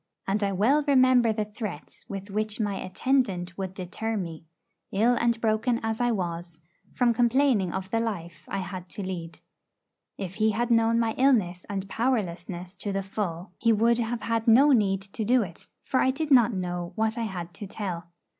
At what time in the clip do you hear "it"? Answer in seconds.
15.43-15.69